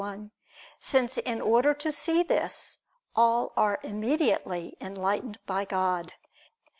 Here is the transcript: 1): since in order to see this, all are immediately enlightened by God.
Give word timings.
1): 0.03 0.31
since 0.79 1.19
in 1.19 1.39
order 1.39 1.75
to 1.75 1.91
see 1.91 2.23
this, 2.23 2.79
all 3.15 3.53
are 3.55 3.77
immediately 3.83 4.75
enlightened 4.81 5.37
by 5.45 5.63
God. 5.63 6.13